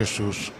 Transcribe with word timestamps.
Jesús. 0.00 0.52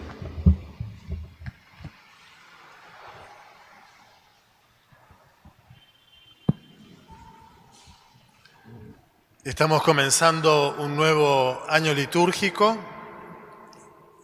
Estamos 9.44 9.84
comenzando 9.84 10.74
un 10.80 10.96
nuevo 10.96 11.64
año 11.68 11.94
litúrgico, 11.94 12.76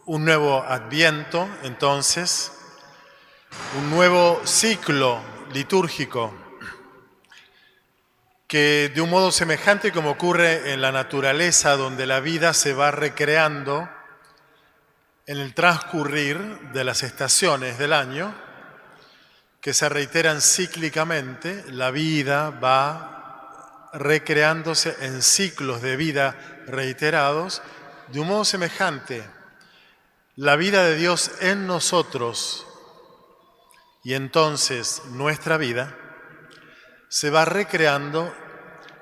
un 0.05 0.25
nuevo 0.25 0.61
adviento, 0.61 1.47
entonces, 1.63 2.51
un 3.77 3.89
nuevo 3.91 4.41
ciclo 4.43 5.21
litúrgico 5.53 6.33
que 8.47 8.91
de 8.93 8.99
un 8.99 9.09
modo 9.09 9.31
semejante 9.31 9.93
como 9.93 10.09
ocurre 10.09 10.73
en 10.73 10.81
la 10.81 10.91
naturaleza, 10.91 11.77
donde 11.77 12.05
la 12.05 12.19
vida 12.19 12.53
se 12.53 12.73
va 12.73 12.91
recreando 12.91 13.94
en 15.27 15.37
el 15.37 15.53
transcurrir 15.53 16.37
de 16.71 16.83
las 16.83 17.03
estaciones 17.03 17.77
del 17.77 17.93
año, 17.93 18.33
que 19.59 19.73
se 19.73 19.89
reiteran 19.89 20.41
cíclicamente, 20.41 21.63
la 21.71 21.89
vida 21.89 22.51
va 22.51 23.89
recreándose 23.93 24.95
en 24.99 25.21
ciclos 25.21 25.81
de 25.81 25.95
vida 25.95 26.35
reiterados, 26.67 27.63
de 28.09 28.19
un 28.19 28.27
modo 28.27 28.45
semejante, 28.45 29.27
la 30.35 30.55
vida 30.55 30.83
de 30.83 30.95
Dios 30.95 31.31
en 31.39 31.65
nosotros 31.65 32.67
y 34.03 34.13
entonces 34.13 35.01
nuestra 35.11 35.57
vida 35.57 35.97
se 37.09 37.31
va 37.31 37.45
recreando 37.45 38.31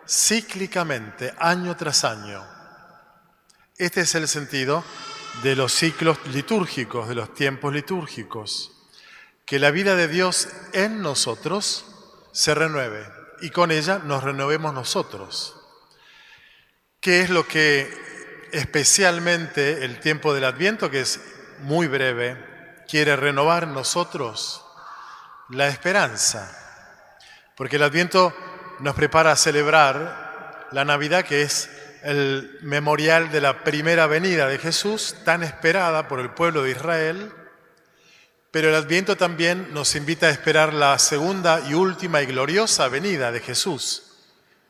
cíclicamente, 0.07 1.33
año 1.39 1.75
tras 1.75 2.05
año. 2.05 2.45
Este 3.77 4.01
es 4.01 4.15
el 4.15 4.27
sentido 4.27 4.83
de 5.41 5.55
los 5.55 5.73
ciclos 5.73 6.17
litúrgicos, 6.27 7.09
de 7.09 7.15
los 7.15 7.33
tiempos 7.33 7.73
litúrgicos, 7.73 8.71
que 9.45 9.59
la 9.59 9.71
vida 9.71 9.95
de 9.95 10.07
Dios 10.07 10.47
en 10.73 11.01
nosotros 11.01 11.85
se 12.31 12.53
renueve 12.53 13.05
y 13.41 13.49
con 13.49 13.71
ella 13.71 13.99
nos 14.03 14.23
renovemos 14.23 14.73
nosotros. 14.73 15.55
¿Qué 16.99 17.21
es 17.21 17.29
lo 17.29 17.45
que 17.47 17.91
especialmente 18.53 19.83
el 19.83 19.99
tiempo 19.99 20.33
del 20.33 20.45
Adviento, 20.45 20.89
que 20.89 21.01
es 21.01 21.19
muy 21.59 21.87
breve, 21.87 22.37
quiere 22.87 23.15
renovar 23.15 23.63
en 23.63 23.73
nosotros? 23.73 24.63
La 25.49 25.67
esperanza. 25.67 26.57
Porque 27.57 27.75
el 27.75 27.83
Adviento 27.83 28.33
nos 28.79 28.95
prepara 28.95 29.33
a 29.33 29.35
celebrar 29.35 30.69
la 30.71 30.85
Navidad, 30.85 31.25
que 31.25 31.41
es 31.41 31.69
el 32.03 32.59
memorial 32.61 33.31
de 33.31 33.39
la 33.39 33.63
primera 33.63 34.07
venida 34.07 34.47
de 34.47 34.59
Jesús, 34.59 35.15
tan 35.23 35.41
esperada 35.41 36.09
por 36.09 36.19
el 36.19 36.31
pueblo 36.31 36.63
de 36.63 36.71
Israel, 36.71 37.31
pero 38.51 38.69
el 38.69 38.75
Adviento 38.75 39.15
también 39.15 39.73
nos 39.73 39.95
invita 39.95 40.27
a 40.27 40.31
esperar 40.31 40.73
la 40.73 40.99
segunda 40.99 41.61
y 41.61 41.73
última 41.73 42.21
y 42.21 42.25
gloriosa 42.25 42.89
venida 42.89 43.31
de 43.31 43.39
Jesús, 43.39 44.17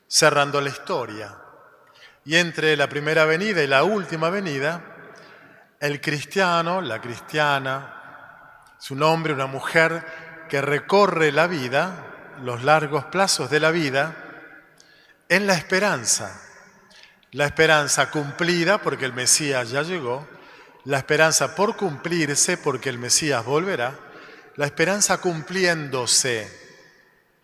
cerrando 0.07 0.61
la 0.61 0.69
historia. 0.69 1.35
Y 2.23 2.35
entre 2.37 2.77
la 2.77 2.87
primera 2.87 3.25
venida 3.25 3.63
y 3.63 3.67
la 3.67 3.83
última 3.83 4.29
venida, 4.29 4.81
el 5.79 5.99
cristiano, 5.99 6.81
la 6.81 7.01
cristiana, 7.01 8.63
su 8.77 8.95
nombre, 8.95 9.33
una 9.33 9.47
mujer 9.47 10.45
que 10.47 10.61
recorre 10.61 11.31
la 11.31 11.47
vida, 11.47 12.35
los 12.43 12.63
largos 12.63 13.05
plazos 13.05 13.49
de 13.49 13.59
la 13.59 13.71
vida, 13.71 14.15
en 15.27 15.47
la 15.47 15.55
esperanza 15.55 16.39
la 17.33 17.45
esperanza 17.45 18.11
cumplida 18.11 18.77
porque 18.77 19.05
el 19.05 19.13
Mesías 19.13 19.71
ya 19.71 19.81
llegó, 19.81 20.27
la 20.85 20.97
esperanza 20.97 21.55
por 21.55 21.75
cumplirse 21.75 22.57
porque 22.57 22.89
el 22.89 22.99
Mesías 22.99 23.43
volverá, 23.43 23.95
la 24.55 24.65
esperanza 24.65 25.19
cumpliéndose 25.19 26.47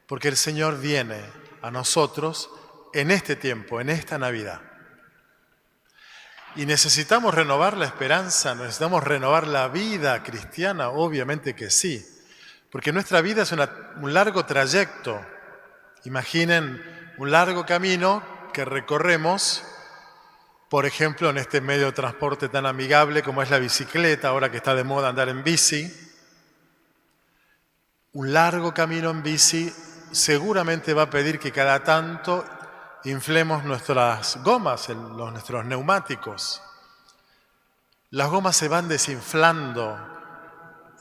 porque 0.08 0.28
el 0.28 0.38
Señor 0.38 0.80
viene 0.80 1.20
a 1.62 1.72
nosotros 1.72 2.52
en 2.94 3.12
este 3.12 3.36
tiempo, 3.36 3.82
en 3.82 3.90
esta 3.90 4.18
Navidad. 4.18 4.62
Y 6.56 6.66
necesitamos 6.66 7.34
renovar 7.34 7.76
la 7.76 7.86
esperanza, 7.86 8.54
necesitamos 8.54 9.04
renovar 9.04 9.48
la 9.48 9.68
vida 9.70 10.22
cristiana, 10.24 10.90
obviamente 10.90 11.56
que 11.56 11.70
sí, 11.70 12.06
porque 12.72 12.92
nuestra 12.94 13.22
vida 13.22 13.44
es 13.44 13.52
un 13.52 14.14
largo 14.14 14.46
trayecto. 14.46 15.20
Imaginen 16.06 17.14
un 17.18 17.32
largo 17.32 17.66
camino 17.66 18.24
que 18.54 18.66
recorremos 18.66 19.64
por 20.70 20.86
ejemplo, 20.86 21.32
en 21.32 21.40
este 21.40 21.62
medio 21.62 21.88
de 21.88 21.92
transporte 21.94 22.48
tan 22.48 22.68
amigable 22.68 23.24
como 23.24 23.42
es 23.42 23.50
la 23.50 23.58
bicicleta, 23.58 24.30
ahora 24.30 24.52
que 24.52 24.58
está 24.58 24.76
de 24.76 24.84
moda 24.84 25.10
andar 25.10 25.28
en 25.28 25.44
bici, 25.44 25.92
un 28.14 28.32
largo 28.32 28.74
camino 28.74 29.10
en 29.10 29.24
bici 29.24 29.74
seguramente 30.12 30.94
va 30.94 31.04
a 31.04 31.10
pedir 31.10 31.40
que 31.40 31.52
cada 31.52 31.84
tanto 31.84 32.46
inflemos 33.04 33.64
nuestras 33.64 34.44
gomas, 34.44 34.90
nuestros 34.90 35.66
neumáticos. 35.66 36.62
Las 38.12 38.30
gomas 38.30 38.56
se 38.56 38.68
van 38.68 38.88
desinflando 38.88 39.98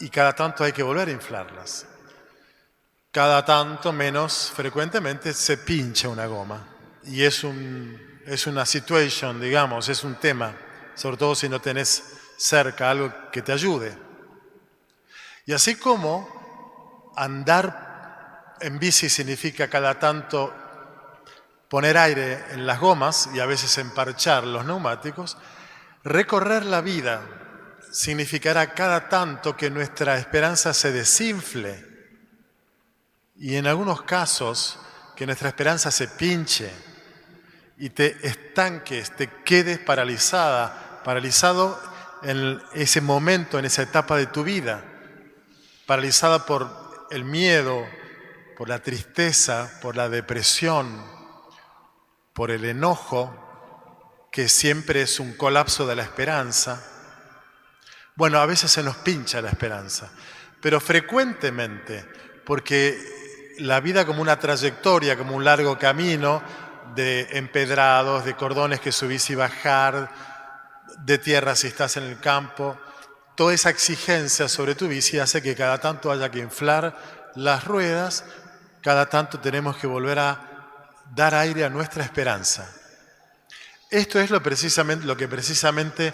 y 0.00 0.08
cada 0.08 0.34
tanto 0.34 0.64
hay 0.64 0.72
que 0.72 0.82
volver 0.82 1.08
a 1.08 1.12
inflarlas. 1.12 1.86
Cada 3.10 3.44
tanto, 3.44 3.92
menos 3.92 4.50
frecuentemente, 4.54 5.32
se 5.34 5.58
pincha 5.58 6.08
una 6.08 6.26
goma 6.26 6.66
y 7.04 7.22
es 7.22 7.42
un 7.44 8.07
es 8.28 8.46
una 8.46 8.66
situation, 8.66 9.40
digamos, 9.40 9.88
es 9.88 10.04
un 10.04 10.16
tema, 10.16 10.54
sobre 10.94 11.16
todo 11.16 11.34
si 11.34 11.48
no 11.48 11.60
tenés 11.60 12.04
cerca 12.36 12.90
algo 12.90 13.30
que 13.32 13.40
te 13.40 13.52
ayude. 13.52 13.96
Y 15.46 15.54
así 15.54 15.76
como 15.76 17.14
andar 17.16 18.56
en 18.60 18.78
bici 18.78 19.08
significa 19.08 19.68
cada 19.68 19.98
tanto 19.98 20.52
poner 21.70 21.96
aire 21.96 22.44
en 22.50 22.66
las 22.66 22.78
gomas 22.78 23.30
y 23.32 23.40
a 23.40 23.46
veces 23.46 23.78
emparchar 23.78 24.44
los 24.44 24.66
neumáticos, 24.66 25.38
recorrer 26.04 26.66
la 26.66 26.82
vida 26.82 27.22
significará 27.90 28.74
cada 28.74 29.08
tanto 29.08 29.56
que 29.56 29.70
nuestra 29.70 30.18
esperanza 30.18 30.74
se 30.74 30.92
desinfle 30.92 31.86
y 33.36 33.56
en 33.56 33.66
algunos 33.66 34.02
casos 34.02 34.78
que 35.16 35.24
nuestra 35.24 35.48
esperanza 35.48 35.90
se 35.90 36.08
pinche 36.08 36.87
y 37.78 37.90
te 37.90 38.26
estanques, 38.26 39.14
te 39.14 39.28
quedes 39.44 39.78
paralizada, 39.78 41.00
paralizado 41.04 41.80
en 42.22 42.60
ese 42.74 43.00
momento, 43.00 43.58
en 43.58 43.64
esa 43.64 43.82
etapa 43.82 44.16
de 44.16 44.26
tu 44.26 44.42
vida, 44.42 44.84
paralizada 45.86 46.44
por 46.44 47.06
el 47.10 47.24
miedo, 47.24 47.86
por 48.56 48.68
la 48.68 48.80
tristeza, 48.80 49.78
por 49.80 49.96
la 49.96 50.08
depresión, 50.08 51.04
por 52.32 52.50
el 52.50 52.64
enojo, 52.64 53.44
que 54.32 54.48
siempre 54.48 55.02
es 55.02 55.20
un 55.20 55.34
colapso 55.34 55.86
de 55.86 55.94
la 55.94 56.02
esperanza. 56.02 56.84
Bueno, 58.16 58.40
a 58.40 58.46
veces 58.46 58.72
se 58.72 58.82
nos 58.82 58.96
pincha 58.96 59.40
la 59.40 59.50
esperanza, 59.50 60.10
pero 60.60 60.80
frecuentemente, 60.80 62.04
porque 62.44 62.98
la 63.58 63.78
vida 63.80 64.04
como 64.04 64.20
una 64.20 64.38
trayectoria, 64.38 65.16
como 65.16 65.36
un 65.36 65.44
largo 65.44 65.78
camino, 65.78 66.42
de 66.98 67.28
empedrados, 67.38 68.24
de 68.24 68.34
cordones 68.34 68.80
que 68.80 68.90
subís 68.90 69.30
y 69.30 69.36
bajar, 69.36 70.10
de 70.98 71.16
tierra 71.16 71.54
si 71.54 71.68
estás 71.68 71.96
en 71.96 72.02
el 72.02 72.18
campo. 72.18 72.76
Toda 73.36 73.54
esa 73.54 73.70
exigencia 73.70 74.48
sobre 74.48 74.74
tu 74.74 74.88
bici 74.88 75.20
hace 75.20 75.40
que 75.40 75.54
cada 75.54 75.78
tanto 75.78 76.10
haya 76.10 76.28
que 76.28 76.40
inflar 76.40 76.96
las 77.36 77.62
ruedas, 77.64 78.24
cada 78.82 79.08
tanto 79.08 79.38
tenemos 79.38 79.76
que 79.76 79.86
volver 79.86 80.18
a 80.18 80.40
dar 81.14 81.36
aire 81.36 81.64
a 81.64 81.70
nuestra 81.70 82.02
esperanza. 82.02 82.68
Esto 83.90 84.18
es 84.18 84.30
lo, 84.30 84.42
precisamente, 84.42 85.06
lo 85.06 85.16
que 85.16 85.28
precisamente 85.28 86.12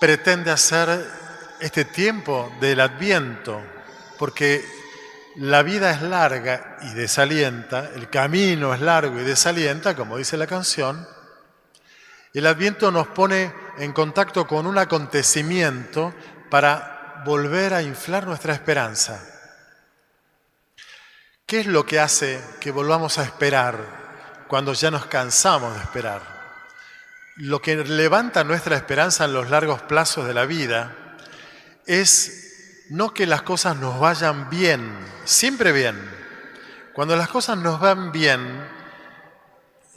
pretende 0.00 0.50
hacer 0.50 1.08
este 1.60 1.84
tiempo 1.84 2.52
del 2.60 2.80
adviento, 2.80 3.62
porque 4.18 4.64
la 5.38 5.62
vida 5.62 5.92
es 5.92 6.02
larga 6.02 6.78
y 6.82 6.94
desalienta, 6.94 7.90
el 7.94 8.10
camino 8.10 8.74
es 8.74 8.80
largo 8.80 9.20
y 9.20 9.24
desalienta, 9.24 9.94
como 9.94 10.16
dice 10.16 10.36
la 10.36 10.48
canción, 10.48 11.06
el 12.34 12.44
adviento 12.44 12.90
nos 12.90 13.06
pone 13.06 13.52
en 13.78 13.92
contacto 13.92 14.48
con 14.48 14.66
un 14.66 14.78
acontecimiento 14.78 16.12
para 16.50 17.22
volver 17.24 17.72
a 17.72 17.82
inflar 17.82 18.26
nuestra 18.26 18.52
esperanza. 18.52 19.24
¿Qué 21.46 21.60
es 21.60 21.66
lo 21.66 21.86
que 21.86 22.00
hace 22.00 22.42
que 22.60 22.72
volvamos 22.72 23.18
a 23.18 23.22
esperar 23.22 24.44
cuando 24.48 24.72
ya 24.72 24.90
nos 24.90 25.06
cansamos 25.06 25.72
de 25.76 25.82
esperar? 25.82 26.20
Lo 27.36 27.62
que 27.62 27.76
levanta 27.76 28.42
nuestra 28.42 28.74
esperanza 28.74 29.26
en 29.26 29.34
los 29.34 29.50
largos 29.50 29.82
plazos 29.82 30.26
de 30.26 30.34
la 30.34 30.46
vida 30.46 30.96
es 31.86 32.47
no 32.90 33.12
que 33.12 33.26
las 33.26 33.42
cosas 33.42 33.76
nos 33.76 33.98
vayan 34.00 34.48
bien, 34.50 34.90
siempre 35.24 35.72
bien. 35.72 35.96
Cuando 36.94 37.16
las 37.16 37.28
cosas 37.28 37.58
nos 37.58 37.80
van 37.80 38.12
bien, 38.12 38.66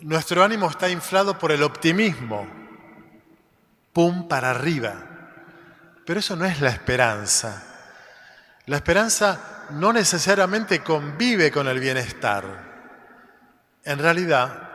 nuestro 0.02 0.44
ánimo 0.44 0.70
está 0.70 0.90
inflado 0.90 1.38
por 1.38 1.52
el 1.52 1.64
optimismo, 1.64 2.48
pum 3.94 4.28
para 4.28 4.52
arriba. 4.52 4.94
Pero 6.06 6.20
eso 6.20 6.36
no 6.36 6.46
es 6.46 6.60
la 6.62 6.70
esperanza. 6.70 7.64
La 8.66 8.78
esperanza 8.78 9.66
no 9.72 9.94
necesariamente 9.94 10.82
convive 10.82 11.52
con 11.52 11.68
el 11.68 11.80
bienestar. 11.80 12.44
En 13.84 13.98
realidad, 13.98 14.70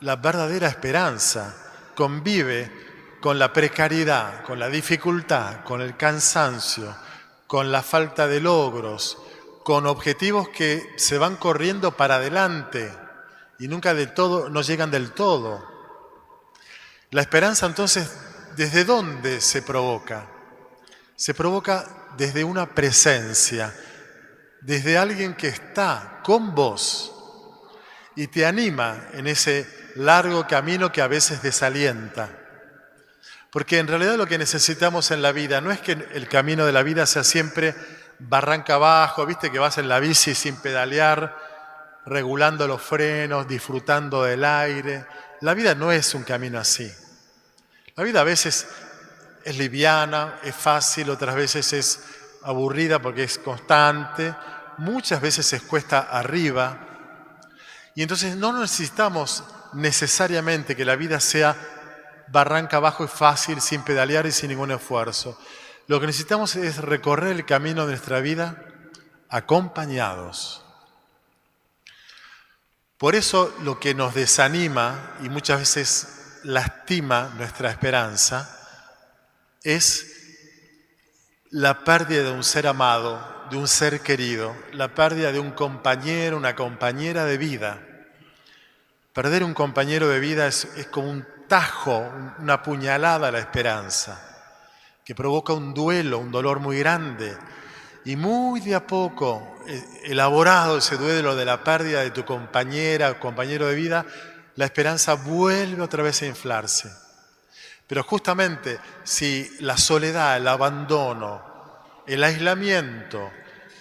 la 0.00 0.16
verdadera 0.16 0.68
esperanza 0.68 1.54
convive 1.94 3.18
con 3.20 3.38
la 3.38 3.52
precariedad, 3.52 4.42
con 4.42 4.58
la 4.58 4.68
dificultad, 4.68 5.62
con 5.64 5.80
el 5.80 5.96
cansancio, 5.96 6.94
con 7.46 7.72
la 7.72 7.82
falta 7.82 8.26
de 8.26 8.40
logros, 8.40 9.18
con 9.64 9.86
objetivos 9.86 10.48
que 10.48 10.94
se 10.96 11.18
van 11.18 11.36
corriendo 11.36 11.96
para 11.96 12.16
adelante 12.16 12.92
y 13.58 13.68
nunca 13.68 13.94
del 13.94 14.14
todo, 14.14 14.48
no 14.48 14.62
llegan 14.62 14.90
del 14.90 15.12
todo. 15.12 15.64
La 17.10 17.20
esperanza 17.20 17.66
entonces, 17.66 18.10
¿desde 18.56 18.84
dónde 18.84 19.40
se 19.40 19.62
provoca? 19.62 20.28
Se 21.14 21.34
provoca 21.34 22.12
desde 22.16 22.44
una 22.44 22.74
presencia, 22.74 23.74
desde 24.60 24.98
alguien 24.98 25.34
que 25.34 25.48
está 25.48 26.20
con 26.24 26.54
vos 26.54 27.12
y 28.16 28.26
te 28.26 28.46
anima 28.46 29.08
en 29.12 29.26
ese 29.26 29.66
largo 29.96 30.46
camino 30.46 30.90
que 30.90 31.02
a 31.02 31.06
veces 31.06 31.42
desalienta. 31.42 32.45
Porque 33.56 33.78
en 33.78 33.88
realidad 33.88 34.16
lo 34.16 34.26
que 34.26 34.36
necesitamos 34.36 35.10
en 35.12 35.22
la 35.22 35.32
vida 35.32 35.62
no 35.62 35.72
es 35.72 35.80
que 35.80 35.92
el 35.92 36.28
camino 36.28 36.66
de 36.66 36.72
la 36.72 36.82
vida 36.82 37.06
sea 37.06 37.24
siempre 37.24 37.74
barranca 38.18 38.74
abajo, 38.74 39.24
viste 39.24 39.50
que 39.50 39.58
vas 39.58 39.78
en 39.78 39.88
la 39.88 39.98
bici 39.98 40.34
sin 40.34 40.56
pedalear, 40.56 41.34
regulando 42.04 42.66
los 42.66 42.82
frenos, 42.82 43.48
disfrutando 43.48 44.24
del 44.24 44.44
aire. 44.44 45.06
La 45.40 45.54
vida 45.54 45.74
no 45.74 45.90
es 45.90 46.14
un 46.14 46.22
camino 46.22 46.58
así. 46.58 46.86
La 47.94 48.04
vida 48.04 48.20
a 48.20 48.24
veces 48.24 48.66
es 49.42 49.56
liviana, 49.56 50.38
es 50.42 50.54
fácil, 50.54 51.08
otras 51.08 51.34
veces 51.34 51.72
es 51.72 52.00
aburrida 52.42 53.00
porque 53.00 53.24
es 53.24 53.38
constante, 53.38 54.34
muchas 54.76 55.22
veces 55.22 55.50
es 55.54 55.62
cuesta 55.62 56.00
arriba. 56.00 56.78
Y 57.94 58.02
entonces 58.02 58.36
no 58.36 58.52
necesitamos 58.52 59.44
necesariamente 59.72 60.76
que 60.76 60.84
la 60.84 60.96
vida 60.96 61.20
sea 61.20 61.56
barranca 62.28 62.78
abajo 62.78 63.04
y 63.04 63.08
fácil, 63.08 63.60
sin 63.60 63.82
pedalear 63.82 64.26
y 64.26 64.32
sin 64.32 64.50
ningún 64.50 64.70
esfuerzo. 64.70 65.38
Lo 65.86 66.00
que 66.00 66.06
necesitamos 66.06 66.56
es 66.56 66.78
recorrer 66.78 67.36
el 67.36 67.46
camino 67.46 67.86
de 67.86 67.92
nuestra 67.92 68.20
vida 68.20 68.62
acompañados. 69.28 70.64
Por 72.98 73.14
eso 73.14 73.54
lo 73.62 73.78
que 73.78 73.94
nos 73.94 74.14
desanima 74.14 75.16
y 75.22 75.28
muchas 75.28 75.60
veces 75.60 76.40
lastima 76.44 77.32
nuestra 77.36 77.70
esperanza 77.70 78.52
es 79.62 80.16
la 81.50 81.84
pérdida 81.84 82.22
de 82.24 82.30
un 82.30 82.44
ser 82.44 82.66
amado, 82.66 83.46
de 83.50 83.56
un 83.56 83.68
ser 83.68 84.00
querido, 84.00 84.56
la 84.72 84.94
pérdida 84.94 85.32
de 85.32 85.40
un 85.40 85.52
compañero, 85.52 86.36
una 86.36 86.54
compañera 86.54 87.24
de 87.24 87.38
vida. 87.38 87.80
Perder 89.12 89.44
un 89.44 89.54
compañero 89.54 90.08
de 90.08 90.20
vida 90.20 90.46
es, 90.46 90.68
como 90.90 91.10
un 91.10 91.26
tajo, 91.46 92.12
una 92.38 92.62
puñalada 92.62 93.28
a 93.28 93.32
la 93.32 93.38
esperanza, 93.38 94.20
que 95.04 95.14
provoca 95.14 95.52
un 95.52 95.72
duelo, 95.72 96.18
un 96.18 96.30
dolor 96.30 96.60
muy 96.60 96.78
grande. 96.78 97.36
Y 98.04 98.16
muy 98.16 98.60
de 98.60 98.74
a 98.74 98.86
poco, 98.86 99.56
eh, 99.66 99.82
elaborado 100.04 100.78
ese 100.78 100.96
duelo 100.96 101.34
de 101.34 101.44
la 101.44 101.64
pérdida 101.64 102.00
de 102.00 102.10
tu 102.10 102.24
compañera 102.24 103.10
o 103.10 103.20
compañero 103.20 103.66
de 103.66 103.74
vida, 103.74 104.06
la 104.54 104.64
esperanza 104.64 105.14
vuelve 105.14 105.82
otra 105.82 106.02
vez 106.02 106.22
a 106.22 106.26
inflarse. 106.26 106.90
Pero 107.86 108.02
justamente 108.02 108.78
si 109.04 109.48
la 109.60 109.76
soledad, 109.76 110.36
el 110.36 110.48
abandono, 110.48 111.42
el 112.06 112.22
aislamiento 112.22 113.30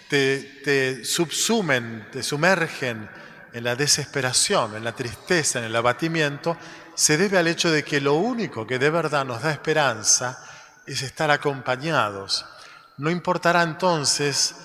te, 0.09 0.61
te 0.63 1.05
subsumen, 1.05 2.07
te 2.11 2.21
sumergen 2.21 3.09
en 3.53 3.63
la 3.63 3.75
desesperación, 3.75 4.75
en 4.75 4.83
la 4.83 4.91
tristeza, 4.91 5.59
en 5.59 5.65
el 5.65 5.75
abatimiento, 5.75 6.57
se 6.95 7.17
debe 7.17 7.37
al 7.37 7.47
hecho 7.47 7.69
de 7.69 7.83
que 7.83 8.01
lo 8.01 8.15
único 8.15 8.65
que 8.65 8.79
de 8.79 8.89
verdad 8.89 9.25
nos 9.25 9.41
da 9.41 9.51
esperanza 9.51 10.43
es 10.87 11.01
estar 11.01 11.29
acompañados. 11.29 12.45
No 12.97 13.09
importará 13.09 13.63
entonces 13.63 14.55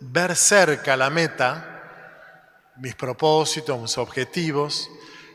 ver 0.00 0.36
cerca 0.36 0.96
la 0.96 1.10
meta, 1.10 2.74
mis 2.76 2.94
propósitos, 2.94 3.80
mis 3.80 3.96
objetivos. 3.98 4.90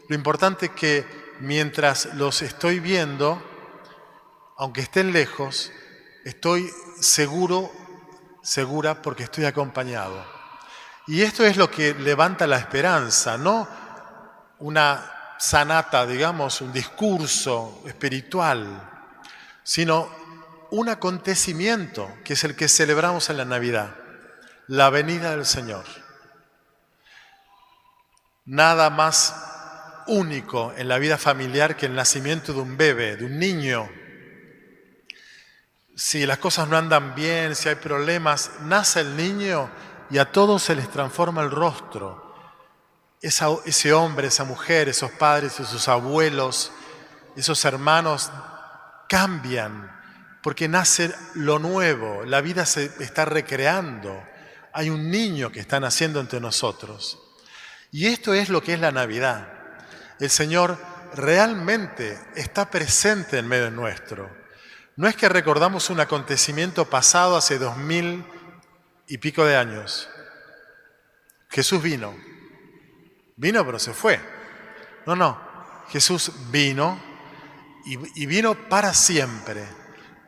Lo 0.08 0.16
importante 0.16 0.68
es 0.68 0.72
que 0.74 1.36
mientras 1.40 2.14
los 2.14 2.42
estoy 2.42 2.80
viendo, 2.80 3.42
aunque 4.58 4.82
estén 4.82 5.12
lejos, 5.12 5.72
estoy 6.24 6.72
seguro, 7.00 7.72
segura 8.44 9.02
porque 9.02 9.24
estoy 9.24 9.46
acompañado. 9.46 10.24
Y 11.08 11.22
esto 11.22 11.44
es 11.44 11.58
lo 11.58 11.70
que 11.70 11.94
levanta 11.96 12.48
la 12.48 12.58
esperanza, 12.58 13.38
no 13.38 13.68
una 14.60 15.14
sanata, 15.44 16.06
digamos, 16.06 16.62
un 16.62 16.72
discurso 16.72 17.84
espiritual, 17.86 18.66
sino 19.64 20.10
un 20.72 20.90
acontecimiento 20.90 22.12
que 22.24 22.34
es 22.34 22.44
el 22.44 22.56
que 22.56 22.68
celebramos 22.68 23.30
en 23.30 23.38
la 23.38 23.46
Navidad, 23.46 23.96
la 24.68 24.90
venida 24.90 25.32
del 25.32 25.46
Señor. 25.46 25.86
Nada 28.46 28.90
más 28.90 29.36
único 30.08 30.74
en 30.76 30.88
la 30.88 30.98
vida 30.98 31.18
familiar 31.18 31.76
que 31.76 31.86
el 31.86 31.96
nacimiento 31.96 32.54
de 32.54 32.60
un 32.60 32.78
bebé, 32.78 33.16
de 33.16 33.26
un 33.26 33.40
niño 33.40 33.90
si 35.96 36.26
las 36.26 36.40
cosas 36.40 36.68
no 36.68 36.78
andan 36.78 37.14
bien, 37.14 37.56
si 37.56 37.70
hay 37.70 37.76
problemas, 37.76 38.52
nace 38.62 39.02
el 39.02 39.16
niño 39.16 39.70
y 40.10 40.18
a 40.18 40.32
todos 40.32 40.64
se 40.64 40.76
les 40.76 40.90
transforma 40.90 41.42
el 41.44 41.52
rostro. 41.52 42.23
Ese 43.24 43.94
hombre, 43.94 44.28
esa 44.28 44.44
mujer, 44.44 44.90
esos 44.90 45.10
padres, 45.12 45.60
esos 45.60 45.88
abuelos, 45.88 46.72
esos 47.36 47.64
hermanos 47.66 48.30
cambian 49.08 49.94
porque 50.44 50.68
nace 50.68 51.10
lo 51.36 51.58
nuevo, 51.58 52.26
la 52.26 52.42
vida 52.42 52.66
se 52.66 52.92
está 53.00 53.24
recreando. 53.24 54.22
Hay 54.74 54.90
un 54.90 55.10
niño 55.10 55.54
que 55.54 55.62
está 55.62 55.80
naciendo 55.80 56.20
entre 56.20 56.42
nosotros. 56.42 57.18
Y 57.92 58.08
esto 58.08 58.34
es 58.34 58.50
lo 58.50 58.62
que 58.62 58.74
es 58.74 58.80
la 58.82 58.92
Navidad. 58.92 59.48
El 60.20 60.30
Señor 60.30 60.78
realmente 61.16 62.20
está 62.36 62.70
presente 62.70 63.38
en 63.38 63.48
medio 63.48 63.72
nuestro. 63.72 64.30
No 64.98 65.08
es 65.08 65.16
que 65.16 65.30
recordamos 65.30 65.90
un 65.90 66.02
acontecimiento 66.02 66.90
pasado 66.90 67.38
hace 67.38 67.58
dos 67.58 67.78
mil 67.78 68.26
y 69.08 69.20
pico 69.20 69.46
de 69.46 69.56
años. 69.56 70.10
Jesús 71.50 71.82
vino. 71.82 72.33
Vino 73.36 73.66
pero 73.66 73.80
se 73.80 73.94
fue. 73.94 74.20
No, 75.06 75.16
no. 75.16 75.40
Jesús 75.90 76.32
vino 76.50 77.00
y, 77.86 78.26
vino 78.26 78.56
para 78.70 78.94
siempre, 78.94 79.64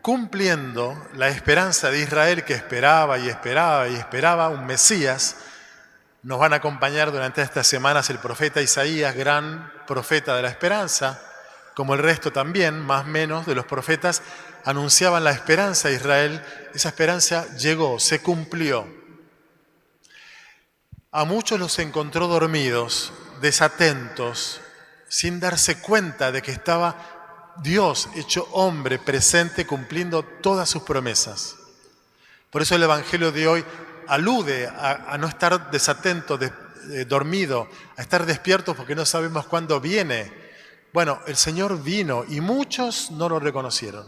cumpliendo 0.01 1.07
la 1.13 1.29
esperanza 1.29 1.89
de 1.89 2.01
Israel 2.01 2.43
que 2.43 2.53
esperaba 2.53 3.17
y 3.17 3.29
esperaba 3.29 3.87
y 3.87 3.95
esperaba 3.95 4.49
un 4.49 4.65
Mesías. 4.65 5.37
Nos 6.21 6.39
van 6.39 6.53
a 6.53 6.57
acompañar 6.57 7.11
durante 7.11 7.41
estas 7.41 7.67
semanas 7.67 8.09
el 8.09 8.19
profeta 8.19 8.61
Isaías, 8.61 9.15
gran 9.15 9.71
profeta 9.87 10.35
de 10.35 10.41
la 10.41 10.49
esperanza, 10.49 11.21
como 11.75 11.93
el 11.93 12.01
resto 12.01 12.31
también, 12.31 12.79
más 12.79 13.05
menos, 13.05 13.45
de 13.45 13.55
los 13.55 13.65
profetas, 13.65 14.21
anunciaban 14.65 15.23
la 15.23 15.31
esperanza 15.31 15.87
a 15.87 15.91
Israel, 15.91 16.43
esa 16.73 16.89
esperanza 16.89 17.47
llegó, 17.55 17.99
se 17.99 18.21
cumplió. 18.21 19.04
A 21.15 21.23
muchos 21.23 21.57
los 21.57 21.79
encontró 21.79 22.27
dormidos, 22.27 23.13
desatentos, 23.39 24.59
sin 25.07 25.39
darse 25.39 25.79
cuenta 25.79 26.33
de 26.33 26.41
que 26.41 26.51
estaba 26.51 27.53
Dios 27.63 28.09
hecho 28.15 28.49
hombre 28.51 28.99
presente 28.99 29.65
cumpliendo 29.65 30.23
todas 30.23 30.69
sus 30.69 30.83
promesas. 30.83 31.55
Por 32.49 32.63
eso 32.63 32.75
el 32.75 32.83
Evangelio 32.83 33.31
de 33.31 33.47
hoy 33.47 33.65
alude 34.09 34.67
a, 34.67 35.17
no 35.17 35.27
estar 35.27 35.71
desatento, 35.71 36.37
dormido, 37.07 37.69
a 37.95 38.01
estar 38.01 38.25
despiertos 38.25 38.75
porque 38.75 38.93
no 38.93 39.05
sabemos 39.05 39.45
cuándo 39.45 39.79
viene. 39.79 40.33
Bueno, 40.91 41.21
el 41.27 41.37
Señor 41.37 41.81
vino 41.81 42.25
y 42.27 42.41
muchos 42.41 43.11
no 43.11 43.29
lo 43.29 43.39
reconocieron. 43.39 44.05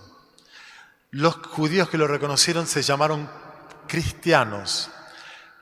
Los 1.12 1.36
judíos 1.38 1.88
que 1.88 1.98
lo 1.98 2.08
reconocieron 2.08 2.68
se 2.68 2.82
llamaron 2.82 3.30
cristianos, 3.88 4.92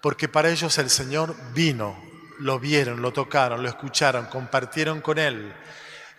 porque 0.05 0.27
para 0.27 0.51
ellos 0.51 0.77
el 0.77 0.91
Señor 0.91 1.35
vino, 1.55 1.99
lo 2.37 2.59
vieron, 2.59 3.01
lo 3.01 3.11
tocaron, 3.11 3.63
lo 3.63 3.69
escucharon, 3.69 4.27
compartieron 4.27 5.01
con 5.01 5.17
Él. 5.17 5.51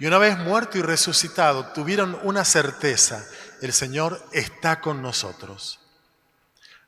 Y 0.01 0.07
una 0.07 0.19
vez 0.19 0.37
muerto 0.37 0.77
y 0.77 0.83
resucitado, 0.83 1.67
tuvieron 1.67 2.19
una 2.25 2.45
certeza, 2.45 3.25
el 3.63 3.73
Señor 3.73 4.21
está 4.33 4.81
con 4.81 5.03
nosotros. 5.03 5.79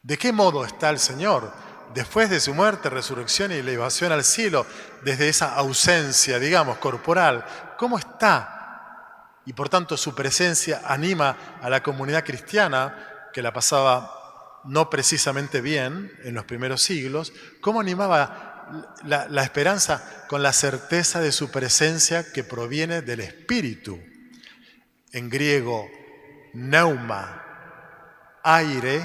¿De 0.02 0.19
qué 0.19 0.33
modo 0.33 0.64
está 0.64 0.90
el 0.90 0.99
Señor? 0.99 1.52
Después 1.95 2.31
de 2.31 2.40
su 2.40 2.52
muerte, 2.52 2.90
resurrección 2.90 3.52
y 3.52 3.59
elevación 3.59 4.11
al 4.11 4.25
cielo, 4.25 4.67
desde 5.05 5.28
esa 5.28 5.55
ausencia, 5.55 6.40
digamos, 6.40 6.78
corporal, 6.78 7.45
¿cómo 7.76 7.97
está 7.97 9.37
y 9.47 9.52
por 9.52 9.69
tanto 9.69 9.97
su 9.97 10.17
presencia 10.17 10.83
anima 10.85 11.59
a 11.62 11.71
la 11.71 11.81
comunidad 11.81 12.25
cristiana 12.25 13.28
que 13.33 13.40
la 13.40 13.52
pasaba 13.52 14.18
no 14.65 14.91
precisamente 14.91 15.61
bien 15.61 16.12
en 16.25 16.35
los 16.35 16.45
primeros 16.45 16.83
siglos, 16.83 17.33
cómo 17.61 17.81
animaba 17.81 18.59
la, 19.05 19.43
esperanza 19.43 20.27
con 20.29 20.43
la 20.43 20.53
certeza 20.53 21.21
de 21.21 21.33
su 21.33 21.50
presencia 21.50 22.33
que 22.33 22.45
proviene 22.45 23.03
del 23.03 23.21
Espíritu. 23.21 23.99
En 25.12 25.31
griego, 25.31 25.88
neuma, 26.53 27.43
aire, 28.43 29.03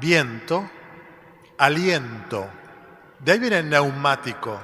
viento, 0.00 0.70
aliento. 1.58 2.48
De 3.18 3.32
ahí 3.32 3.38
viene 3.38 3.58
el 3.58 3.68
neumático. 3.68 4.60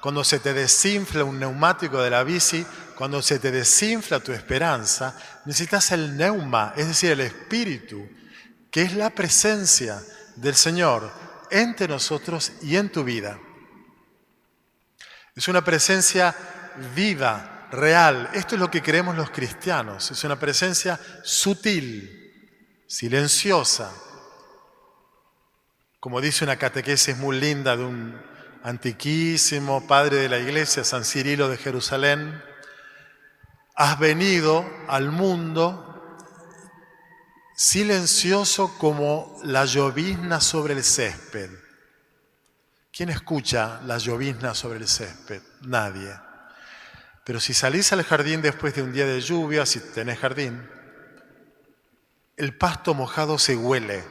Cuando 0.00 0.24
se 0.24 0.38
te 0.38 0.52
desinfla 0.52 1.24
un 1.24 1.38
neumático 1.38 2.00
de 2.02 2.10
la 2.10 2.22
bici, 2.22 2.64
cuando 2.94 3.22
se 3.22 3.38
te 3.38 3.50
desinfla 3.50 4.20
tu 4.20 4.32
esperanza, 4.32 5.16
necesitas 5.44 5.92
el 5.92 6.16
neuma, 6.16 6.72
es 6.76 6.88
decir, 6.88 7.12
el 7.12 7.20
espíritu, 7.20 8.08
es 8.82 8.94
la 8.94 9.10
presencia 9.10 10.02
del 10.36 10.54
Señor 10.54 11.10
entre 11.50 11.88
nosotros 11.88 12.52
y 12.62 12.76
en 12.76 12.90
tu 12.90 13.04
vida. 13.04 13.38
Es 15.34 15.48
una 15.48 15.64
presencia 15.64 16.34
viva, 16.94 17.58
real. 17.70 18.30
Esto 18.32 18.54
es 18.54 18.60
lo 18.60 18.70
que 18.70 18.82
creemos 18.82 19.16
los 19.16 19.30
cristianos. 19.30 20.10
Es 20.10 20.24
una 20.24 20.38
presencia 20.38 20.98
sutil, 21.22 22.84
silenciosa. 22.86 23.92
Como 26.00 26.20
dice 26.20 26.44
una 26.44 26.56
catequesis 26.56 27.16
muy 27.16 27.38
linda 27.38 27.76
de 27.76 27.84
un 27.84 28.20
antiquísimo 28.62 29.86
padre 29.86 30.16
de 30.16 30.28
la 30.28 30.38
iglesia, 30.38 30.84
San 30.84 31.04
Cirilo 31.04 31.48
de 31.48 31.56
Jerusalén, 31.56 32.42
has 33.74 33.98
venido 33.98 34.68
al 34.88 35.10
mundo 35.10 35.97
silencioso 37.58 38.78
como 38.78 39.36
la 39.42 39.64
llovizna 39.64 40.40
sobre 40.40 40.74
el 40.74 40.84
césped. 40.84 41.50
¿Quién 42.92 43.08
escucha 43.08 43.80
la 43.84 43.98
llovizna 43.98 44.54
sobre 44.54 44.78
el 44.78 44.86
césped? 44.86 45.42
Nadie. 45.62 46.14
Pero 47.24 47.40
si 47.40 47.54
salís 47.54 47.92
al 47.92 48.04
jardín 48.04 48.42
después 48.42 48.76
de 48.76 48.82
un 48.82 48.92
día 48.92 49.06
de 49.06 49.20
lluvia, 49.20 49.66
si 49.66 49.80
tenés 49.80 50.20
jardín, 50.20 50.70
el 52.36 52.56
pasto 52.56 52.94
mojado 52.94 53.40
se 53.40 53.56
huele. 53.56 54.04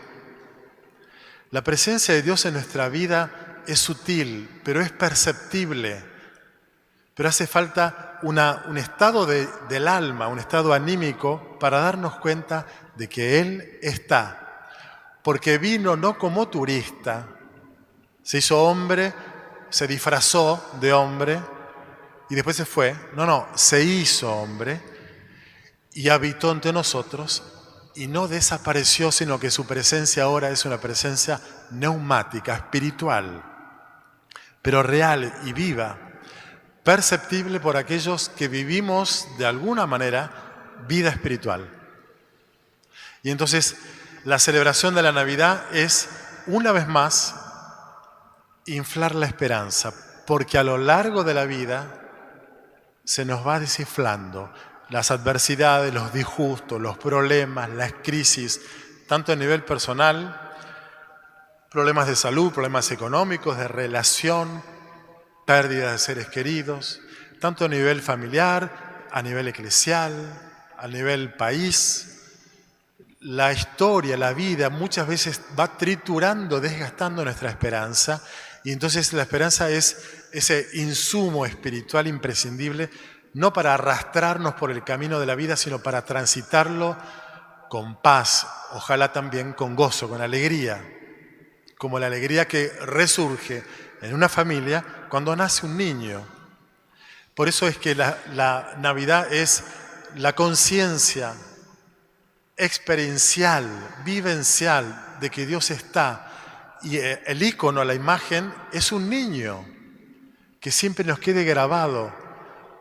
La 1.50 1.64
presencia 1.64 2.14
de 2.14 2.24
Dios 2.24 2.44
en 2.44 2.54
nuestra 2.54 2.90
vida 2.90 3.64
es 3.66 3.80
sutil, 3.80 4.60
pero 4.66 4.82
es 4.82 4.92
perceptible. 4.92 6.04
Pero 7.16 7.30
hace 7.30 7.48
falta 7.48 8.07
un 8.24 8.78
estado 8.78 9.26
del 9.26 9.88
alma, 9.88 10.28
un 10.28 10.40
estado 10.40 10.74
anímico 10.74 11.58
para 11.60 11.80
darnos 11.80 12.18
cuenta 12.20 12.66
de 12.96 13.08
que 13.08 13.40
Él 13.40 13.80
está. 13.82 14.66
Porque 15.24 15.58
vino 15.58 15.96
no 15.96 16.18
como 16.18 16.48
turista, 16.48 17.28
se 18.24 18.40
hizo 18.40 18.64
hombre, 18.64 19.14
se 19.70 19.88
disfrazó 19.88 20.72
de 20.80 20.94
hombre 20.94 21.40
y 22.30 22.36
después 22.36 22.56
se 22.56 22.66
fue. 22.66 22.96
No, 23.14 23.26
no, 23.26 23.48
se 23.56 23.84
hizo 23.84 24.34
hombre 24.34 24.82
y 25.94 26.10
habitó 26.10 26.52
entre 26.52 26.74
nosotros 26.74 27.44
y 27.96 28.08
no 28.08 28.28
desapareció, 28.28 29.12
sino 29.12 29.40
que 29.40 29.50
su 29.50 29.66
presencia 29.66 30.24
ahora 30.24 30.50
es 30.50 30.66
una 30.66 30.80
presencia 30.80 31.42
neumática, 31.72 32.56
espiritual, 32.56 33.44
pero 34.62 34.84
real 34.84 35.34
y 35.46 35.54
viva, 35.54 36.07
perceptible 36.88 37.60
por 37.60 37.76
aquellos 37.76 38.30
que 38.30 38.48
vivimos 38.48 39.28
de 39.38 39.46
alguna 39.46 39.86
manera 39.86 40.32
vida 40.88 41.10
espiritual. 41.10 41.70
Y 43.24 43.30
entonces 43.30 43.76
la 44.24 44.40
celebración 44.40 44.96
de 44.96 45.02
la 45.02 45.12
Navidad 45.12 45.66
es, 45.74 46.08
una 46.46 46.72
vez 46.72 46.88
más, 46.88 47.36
inflar 48.68 49.16
la 49.16 49.26
esperanza, 49.26 49.92
porque 50.26 50.58
a 50.58 50.64
lo 50.64 50.78
largo 50.78 51.26
de 51.26 51.34
la 51.34 51.44
vida 51.44 51.94
se 53.04 53.26
nos 53.26 53.46
va 53.46 53.60
desinflando 53.60 54.50
las 54.88 55.12
adversidades, 55.12 55.94
los 55.94 56.14
disgustos, 56.14 56.80
los 56.80 56.98
problemas, 56.98 57.70
las 57.70 57.96
crisis, 58.02 58.62
tanto 59.10 59.34
a 59.34 59.36
nivel 59.36 59.66
personal, 59.66 60.56
problemas 61.70 62.08
de 62.08 62.16
salud, 62.16 62.54
problemas 62.54 62.90
económicos, 62.92 63.58
de 63.58 63.68
relación, 63.68 64.64
pérdida 65.48 65.94
de 65.94 65.98
seres 65.98 66.28
queridos, 66.28 67.00
tanto 67.40 67.64
a 67.64 67.70
nivel 67.70 68.02
familiar, 68.02 69.08
a 69.10 69.22
nivel 69.22 69.48
eclesial, 69.48 70.14
a 70.78 70.88
nivel 70.90 71.36
país. 71.36 72.44
La 73.22 73.54
historia, 73.54 74.18
la 74.18 74.34
vida 74.34 74.70
muchas 74.70 75.08
veces 75.08 75.42
va 75.58 75.78
triturando, 75.78 76.60
desgastando 76.60 77.24
nuestra 77.24 77.50
esperanza 77.50 78.22
y 78.66 78.74
entonces 78.74 79.14
la 79.14 79.22
esperanza 79.22 79.70
es 79.70 80.26
ese 80.34 80.68
insumo 80.74 81.46
espiritual 81.46 82.08
imprescindible 82.08 82.90
no 83.34 83.54
para 83.54 83.74
arrastrarnos 83.74 84.56
por 84.56 84.70
el 84.70 84.84
camino 84.84 85.18
de 85.18 85.28
la 85.28 85.36
vida, 85.36 85.56
sino 85.56 85.80
para 85.80 86.04
transitarlo 86.04 86.98
con 87.70 88.02
paz, 88.02 88.48
ojalá 88.72 89.14
también 89.14 89.54
con 89.54 89.78
gozo, 89.78 90.10
con 90.10 90.22
alegría, 90.22 90.84
como 91.78 92.00
la 92.00 92.08
alegría 92.08 92.50
que 92.50 92.68
resurge 92.82 93.64
en 94.02 94.14
una 94.14 94.28
familia 94.28 94.84
cuando 95.10 95.36
nace 95.36 95.66
un 95.66 95.78
niño. 95.78 96.26
Por 97.36 97.48
eso 97.48 97.68
es 97.68 97.78
que 97.78 97.96
la, 97.96 98.76
Navidad 98.80 99.32
es 99.32 99.64
la 100.16 100.34
conciencia 100.34 101.36
experiencial, 102.56 103.68
vivencial 104.04 105.18
de 105.20 105.30
que 105.30 105.46
Dios 105.46 105.70
está. 105.72 106.78
Y 106.82 106.98
eh, 106.98 107.22
el 107.26 107.44
icono, 107.44 107.84
la 107.84 107.94
imagen, 107.94 108.54
es 108.72 108.92
un 108.92 109.10
niño 109.10 109.66
que 110.60 110.72
siempre 110.72 111.06
nos 111.06 111.20
quede 111.20 111.44
grabado 111.44 112.14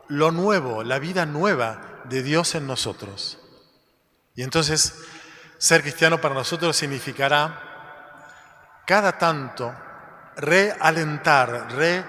lo 0.07 0.31
nuevo, 0.31 0.83
la 0.83 0.99
vida 0.99 1.25
nueva 1.25 2.01
de 2.05 2.23
Dios 2.23 2.55
en 2.55 2.65
nosotros. 2.65 3.39
Y 4.35 4.43
entonces 4.43 4.95
ser 5.57 5.81
cristiano 5.81 6.21
para 6.21 6.35
nosotros 6.35 6.75
significará 6.75 7.63
cada 8.85 9.17
tanto 9.17 9.75
realentar, 10.37 11.73
re, 11.73 12.03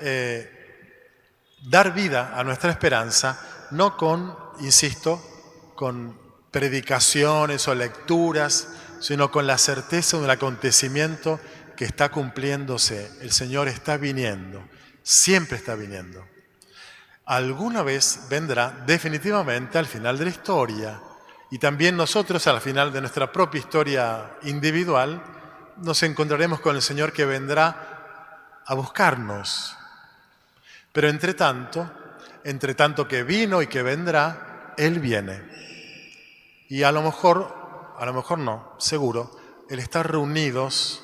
eh, 0.00 0.50
dar 1.62 1.92
vida 1.92 2.38
a 2.38 2.44
nuestra 2.44 2.70
esperanza, 2.70 3.66
no 3.70 3.96
con, 3.96 4.36
insisto, 4.60 5.22
con 5.74 6.18
predicaciones 6.50 7.68
o 7.68 7.74
lecturas, 7.74 8.68
sino 9.00 9.30
con 9.30 9.46
la 9.46 9.58
certeza 9.58 10.16
de 10.16 10.24
un 10.24 10.30
acontecimiento 10.30 11.40
que 11.76 11.84
está 11.84 12.10
cumpliéndose. 12.10 13.10
El 13.20 13.32
Señor 13.32 13.68
está 13.68 13.96
viniendo, 13.96 14.62
siempre 15.02 15.56
está 15.56 15.74
viniendo 15.74 16.24
alguna 17.28 17.82
vez 17.82 18.20
vendrá 18.30 18.70
definitivamente 18.86 19.78
al 19.78 19.86
final 19.86 20.16
de 20.18 20.24
la 20.24 20.30
historia. 20.30 21.00
Y 21.50 21.58
también 21.58 21.96
nosotros 21.96 22.46
al 22.46 22.60
final 22.60 22.92
de 22.92 23.00
nuestra 23.00 23.30
propia 23.30 23.58
historia 23.58 24.38
individual 24.42 25.22
nos 25.76 26.02
encontraremos 26.02 26.60
con 26.60 26.74
el 26.74 26.82
Señor 26.82 27.12
que 27.12 27.26
vendrá 27.26 28.62
a 28.66 28.74
buscarnos. 28.74 29.76
Pero 30.98 31.10
entre 31.10 31.34
tanto, 31.34 31.88
entre 32.42 32.74
tanto 32.74 33.06
que 33.06 33.22
vino 33.22 33.62
y 33.62 33.68
que 33.68 33.84
vendrá, 33.84 34.74
Él 34.76 34.98
viene. 34.98 35.40
Y 36.68 36.82
a 36.82 36.90
lo 36.90 37.02
mejor, 37.02 37.94
a 37.96 38.04
lo 38.04 38.12
mejor 38.12 38.40
no, 38.40 38.74
seguro, 38.78 39.30
el 39.70 39.78
estar 39.78 40.10
reunidos 40.10 41.00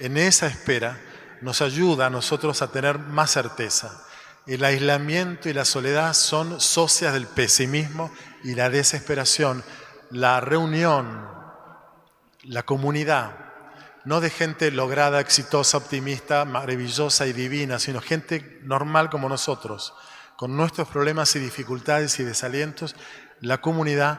en 0.00 0.16
esa 0.16 0.48
espera 0.48 1.00
nos 1.40 1.62
ayuda 1.62 2.06
a 2.06 2.10
nosotros 2.10 2.62
a 2.62 2.72
tener 2.72 2.98
más 2.98 3.30
certeza 3.30 4.04
el 4.44 4.64
aislamiento 4.64 5.48
y 5.48 5.52
la 5.52 5.64
soledad 5.64 6.14
son 6.14 6.60
socias 6.60 7.12
del 7.12 7.28
pesimismo 7.28 8.10
y 8.42 8.56
la 8.56 8.70
desesperación. 8.70 9.62
La 10.10 10.40
reunión, 10.40 11.28
la 12.42 12.64
comunidad, 12.64 13.47
no 14.08 14.22
de 14.22 14.30
gente 14.30 14.70
lograda, 14.70 15.20
exitosa, 15.20 15.76
optimista, 15.76 16.46
maravillosa 16.46 17.26
y 17.26 17.34
divina, 17.34 17.78
sino 17.78 18.00
gente 18.00 18.58
normal 18.62 19.10
como 19.10 19.28
nosotros, 19.28 19.92
con 20.34 20.56
nuestros 20.56 20.88
problemas 20.88 21.36
y 21.36 21.40
dificultades 21.40 22.18
y 22.18 22.24
desalientos, 22.24 22.96
la 23.40 23.60
comunidad 23.60 24.18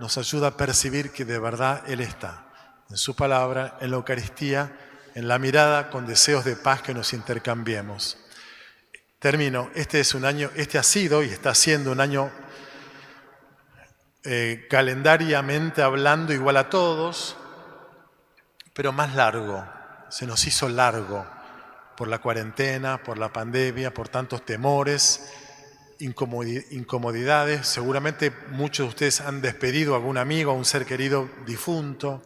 nos 0.00 0.16
ayuda 0.16 0.48
a 0.48 0.56
percibir 0.56 1.10
que 1.10 1.26
de 1.26 1.38
verdad 1.38 1.82
Él 1.86 2.00
está, 2.00 2.46
en 2.88 2.96
su 2.96 3.14
palabra, 3.14 3.76
en 3.82 3.90
la 3.90 3.98
Eucaristía, 3.98 4.74
en 5.14 5.28
la 5.28 5.38
mirada 5.38 5.90
con 5.90 6.06
deseos 6.06 6.46
de 6.46 6.56
paz 6.56 6.80
que 6.80 6.94
nos 6.94 7.12
intercambiemos. 7.12 8.16
Termino. 9.18 9.70
Este 9.74 10.00
es 10.00 10.14
un 10.14 10.24
año, 10.24 10.50
este 10.54 10.78
ha 10.78 10.82
sido 10.82 11.22
y 11.22 11.28
está 11.28 11.54
siendo 11.54 11.92
un 11.92 12.00
año 12.00 12.30
eh, 14.24 14.66
calendariamente 14.70 15.82
hablando 15.82 16.32
igual 16.32 16.56
a 16.56 16.70
todos, 16.70 17.36
pero 18.76 18.92
más 18.92 19.14
largo. 19.14 19.66
Se 20.10 20.26
nos 20.26 20.46
hizo 20.46 20.68
largo 20.68 21.26
por 21.96 22.08
la 22.08 22.18
cuarentena, 22.18 23.02
por 23.02 23.16
la 23.16 23.32
pandemia, 23.32 23.92
por 23.92 24.10
tantos 24.10 24.44
temores, 24.44 25.32
incomodidades. 25.98 27.66
Seguramente 27.66 28.30
muchos 28.50 28.84
de 28.84 28.88
ustedes 28.90 29.20
han 29.22 29.40
despedido 29.40 29.94
a 29.94 29.96
algún 29.96 30.18
amigo, 30.18 30.50
a 30.50 30.54
un 30.54 30.66
ser 30.66 30.84
querido 30.84 31.30
difunto. 31.46 32.22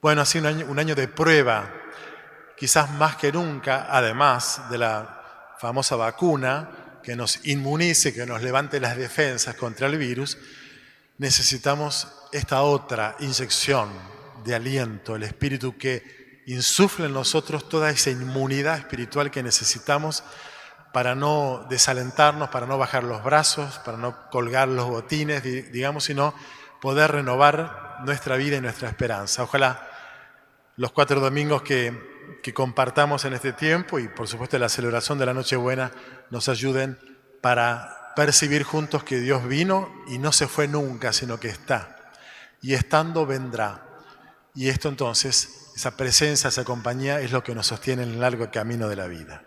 Bueno, 0.00 0.22
ha 0.22 0.24
sido 0.24 0.48
un 0.48 0.54
año, 0.56 0.66
un 0.70 0.78
año 0.78 0.94
de 0.94 1.06
prueba, 1.06 1.70
quizás 2.56 2.90
más 2.92 3.16
que 3.16 3.30
nunca, 3.30 3.86
además 3.90 4.62
de 4.70 4.78
la 4.78 5.54
famosa 5.58 5.96
vacuna 5.96 7.00
que 7.02 7.14
nos 7.14 7.44
inmunice, 7.44 8.14
que 8.14 8.24
nos 8.24 8.42
levante 8.42 8.80
las 8.80 8.96
defensas 8.96 9.54
contra 9.54 9.86
el 9.86 9.98
virus, 9.98 10.38
necesitamos 11.18 12.08
esta 12.32 12.62
otra 12.62 13.16
inyección 13.20 14.13
de 14.44 14.54
aliento, 14.54 15.16
el 15.16 15.22
Espíritu 15.22 15.76
que 15.76 16.42
insufle 16.46 17.06
en 17.06 17.14
nosotros 17.14 17.68
toda 17.68 17.90
esa 17.90 18.10
inmunidad 18.10 18.78
espiritual 18.78 19.30
que 19.30 19.42
necesitamos 19.42 20.22
para 20.92 21.14
no 21.14 21.66
desalentarnos, 21.68 22.50
para 22.50 22.66
no 22.66 22.78
bajar 22.78 23.02
los 23.02 23.24
brazos, 23.24 23.78
para 23.84 23.98
no 23.98 24.30
colgar 24.30 24.68
los 24.68 24.88
botines, 24.88 25.42
digamos, 25.42 26.04
sino 26.04 26.34
poder 26.80 27.12
renovar 27.12 27.98
nuestra 28.04 28.36
vida 28.36 28.56
y 28.56 28.60
nuestra 28.60 28.88
esperanza. 28.88 29.42
Ojalá 29.42 29.88
los 30.76 30.92
cuatro 30.92 31.20
domingos 31.20 31.62
que, 31.62 32.38
que 32.42 32.54
compartamos 32.54 33.24
en 33.24 33.32
este 33.32 33.52
tiempo 33.52 33.98
y 33.98 34.08
por 34.08 34.28
supuesto 34.28 34.58
la 34.58 34.68
celebración 34.68 35.18
de 35.18 35.26
la 35.26 35.34
Nochebuena 35.34 35.90
nos 36.30 36.48
ayuden 36.48 36.98
para 37.40 38.12
percibir 38.14 38.62
juntos 38.62 39.02
que 39.02 39.18
Dios 39.18 39.46
vino 39.48 39.92
y 40.06 40.18
no 40.18 40.32
se 40.32 40.46
fue 40.46 40.68
nunca, 40.68 41.12
sino 41.12 41.40
que 41.40 41.48
está. 41.48 42.12
Y 42.62 42.74
estando 42.74 43.26
vendrá. 43.26 43.83
Y 44.54 44.68
esto 44.68 44.88
entonces, 44.88 45.72
esa 45.74 45.96
presencia, 45.96 46.48
esa 46.48 46.64
compañía 46.64 47.20
es 47.20 47.32
lo 47.32 47.42
que 47.42 47.54
nos 47.54 47.66
sostiene 47.66 48.04
en 48.04 48.10
el 48.10 48.20
largo 48.20 48.50
camino 48.50 48.88
de 48.88 48.96
la 48.96 49.06
vida. 49.06 49.42